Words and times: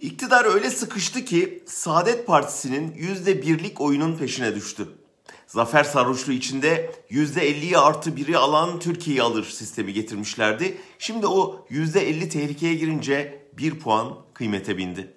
İktidar 0.00 0.44
öyle 0.44 0.70
sıkıştı 0.70 1.24
ki 1.24 1.62
Saadet 1.66 2.26
Partisi'nin 2.26 2.94
yüzde 2.94 3.42
birlik 3.42 3.80
oyunun 3.80 4.16
peşine 4.16 4.54
düştü. 4.54 4.88
Zafer 5.46 5.84
sarhoşluğu 5.84 6.32
içinde 6.32 6.94
yüzde 7.10 7.50
50'yi 7.50 7.78
artı 7.78 8.16
biri 8.16 8.38
alan 8.38 8.78
Türkiye'yi 8.78 9.22
alır 9.22 9.44
sistemi 9.44 9.92
getirmişlerdi. 9.92 10.78
Şimdi 10.98 11.26
o 11.26 11.66
yüzde 11.70 12.08
50 12.08 12.28
tehlikeye 12.28 12.74
girince 12.74 13.46
bir 13.58 13.78
puan 13.78 14.16
kıymete 14.34 14.78
bindi. 14.78 15.14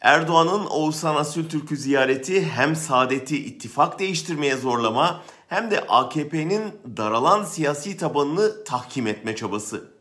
Erdoğan'ın 0.00 0.66
Oğuzhan 0.66 1.16
Asültürk'ü 1.16 1.76
ziyareti 1.76 2.46
hem 2.46 2.76
Saadet'i 2.76 3.44
ittifak 3.44 3.98
değiştirmeye 3.98 4.56
zorlama 4.56 5.22
hem 5.48 5.70
de 5.70 5.80
AKP'nin 5.80 6.62
daralan 6.96 7.44
siyasi 7.44 7.96
tabanını 7.96 8.64
tahkim 8.64 9.06
etme 9.06 9.36
çabası. 9.36 9.97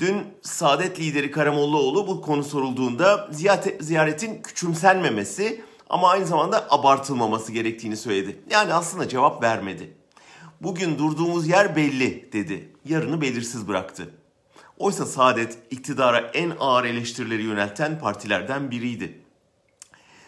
Dün 0.00 0.26
Saadet 0.42 1.00
lideri 1.00 1.30
Karamollaoğlu 1.30 2.06
bu 2.06 2.20
konu 2.20 2.44
sorulduğunda 2.44 3.28
ziyaretin 3.80 4.42
küçümsenmemesi 4.42 5.64
ama 5.90 6.10
aynı 6.10 6.26
zamanda 6.26 6.66
abartılmaması 6.70 7.52
gerektiğini 7.52 7.96
söyledi. 7.96 8.40
Yani 8.50 8.74
aslında 8.74 9.08
cevap 9.08 9.42
vermedi. 9.42 9.94
Bugün 10.60 10.98
durduğumuz 10.98 11.48
yer 11.48 11.76
belli 11.76 12.32
dedi. 12.32 12.72
Yarını 12.84 13.20
belirsiz 13.20 13.68
bıraktı. 13.68 14.14
Oysa 14.78 15.06
Saadet 15.06 15.58
iktidara 15.70 16.18
en 16.18 16.52
ağır 16.60 16.84
eleştirileri 16.84 17.42
yönelten 17.42 17.98
partilerden 17.98 18.70
biriydi. 18.70 19.20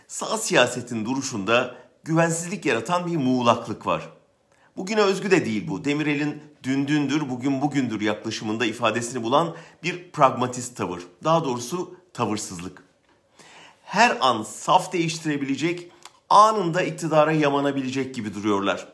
Sağ 0.08 0.38
siyasetin 0.38 1.04
duruşunda 1.04 1.74
güvensizlik 2.04 2.66
yaratan 2.66 3.06
bir 3.06 3.16
muğlaklık 3.16 3.86
var. 3.86 4.08
Bugüne 4.76 5.00
özgü 5.00 5.30
de 5.30 5.44
değil 5.44 5.68
bu. 5.68 5.84
Demirel'in 5.84 6.42
dün 6.62 6.88
dündür, 6.88 7.30
bugün 7.30 7.62
bugündür 7.62 8.00
yaklaşımında 8.00 8.66
ifadesini 8.66 9.22
bulan 9.22 9.56
bir 9.82 10.10
pragmatist 10.12 10.76
tavır. 10.76 11.02
Daha 11.24 11.44
doğrusu 11.44 11.96
tavırsızlık. 12.12 12.84
Her 13.84 14.16
an 14.20 14.42
saf 14.42 14.92
değiştirebilecek, 14.92 15.90
anında 16.30 16.82
iktidara 16.82 17.32
yamanabilecek 17.32 18.14
gibi 18.14 18.34
duruyorlar. 18.34 18.88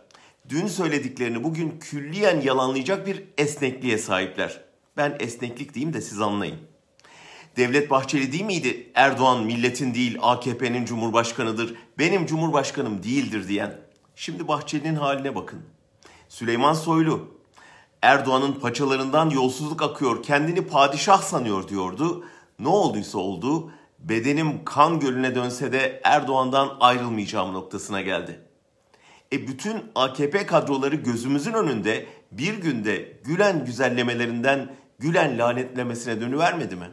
Dün 0.48 0.66
söylediklerini 0.66 1.44
bugün 1.44 1.78
külliyen 1.80 2.40
yalanlayacak 2.40 3.06
bir 3.06 3.24
esnekliğe 3.38 3.98
sahipler. 3.98 4.60
Ben 4.96 5.16
esneklik 5.20 5.74
diyeyim 5.74 5.94
de 5.94 6.00
siz 6.00 6.20
anlayın. 6.20 6.58
Devlet 7.56 7.90
Bahçeli 7.90 8.32
değil 8.32 8.44
miydi 8.44 8.90
Erdoğan 8.94 9.44
milletin 9.44 9.94
değil 9.94 10.18
AKP'nin 10.22 10.84
cumhurbaşkanıdır, 10.84 11.74
benim 11.98 12.26
cumhurbaşkanım 12.26 13.02
değildir 13.02 13.48
diyen? 13.48 13.87
Şimdi 14.20 14.48
Bahçeli'nin 14.48 14.94
haline 14.94 15.34
bakın. 15.34 15.62
Süleyman 16.28 16.72
Soylu, 16.72 17.28
Erdoğan'ın 18.02 18.52
paçalarından 18.52 19.30
yolsuzluk 19.30 19.82
akıyor, 19.82 20.22
kendini 20.22 20.66
padişah 20.66 21.22
sanıyor 21.22 21.68
diyordu. 21.68 22.24
Ne 22.58 22.68
olduysa 22.68 23.18
oldu, 23.18 23.72
bedenim 23.98 24.64
kan 24.64 25.00
gölüne 25.00 25.34
dönse 25.34 25.72
de 25.72 26.00
Erdoğan'dan 26.04 26.76
ayrılmayacağım 26.80 27.52
noktasına 27.52 28.00
geldi. 28.00 28.40
E 29.32 29.48
bütün 29.48 29.84
AKP 29.94 30.46
kadroları 30.46 30.96
gözümüzün 30.96 31.52
önünde 31.52 32.06
bir 32.32 32.54
günde 32.54 33.20
Gülen 33.24 33.64
güzellemelerinden 33.64 34.76
Gülen 34.98 35.38
lanetlemesine 35.38 36.20
dönüvermedi 36.20 36.76
mi? 36.76 36.90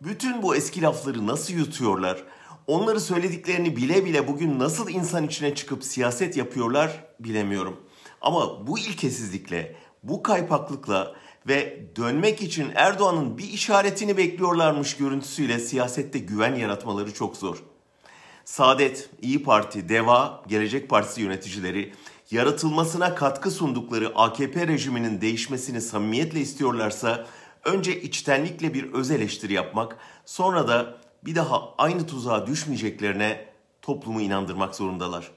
Bütün 0.00 0.42
bu 0.42 0.56
eski 0.56 0.82
lafları 0.82 1.26
nasıl 1.26 1.54
yutuyorlar? 1.54 2.24
Onları 2.70 3.00
söylediklerini 3.00 3.76
bile 3.76 4.04
bile 4.04 4.28
bugün 4.28 4.58
nasıl 4.58 4.90
insan 4.90 5.26
içine 5.26 5.54
çıkıp 5.54 5.84
siyaset 5.84 6.36
yapıyorlar 6.36 7.04
bilemiyorum. 7.20 7.76
Ama 8.20 8.66
bu 8.66 8.78
ilkesizlikle, 8.78 9.76
bu 10.02 10.22
kaypaklıkla 10.22 11.14
ve 11.48 11.86
dönmek 11.96 12.42
için 12.42 12.72
Erdoğan'ın 12.74 13.38
bir 13.38 13.48
işaretini 13.52 14.16
bekliyorlarmış 14.16 14.96
görüntüsüyle 14.96 15.58
siyasette 15.58 16.18
güven 16.18 16.54
yaratmaları 16.54 17.14
çok 17.14 17.36
zor. 17.36 17.62
Saadet, 18.44 19.10
İyi 19.22 19.42
Parti, 19.42 19.88
Deva, 19.88 20.42
Gelecek 20.48 20.88
Partisi 20.88 21.20
yöneticileri 21.20 21.92
yaratılmasına 22.30 23.14
katkı 23.14 23.50
sundukları 23.50 24.12
AKP 24.14 24.66
rejiminin 24.66 25.20
değişmesini 25.20 25.80
samimiyetle 25.80 26.40
istiyorlarsa 26.40 27.26
önce 27.64 28.00
içtenlikle 28.00 28.74
bir 28.74 28.92
öz 28.92 29.10
eleştiri 29.10 29.52
yapmak, 29.52 29.96
sonra 30.26 30.68
da 30.68 31.00
bir 31.24 31.34
daha 31.34 31.74
aynı 31.78 32.06
tuzağa 32.06 32.46
düşmeyeceklerine 32.46 33.46
toplumu 33.82 34.20
inandırmak 34.20 34.74
zorundalar. 34.74 35.30